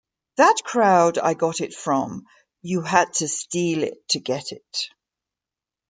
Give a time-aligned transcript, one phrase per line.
[0.37, 2.23] That crowd I got it from,
[2.63, 4.89] you had to steal it to get it...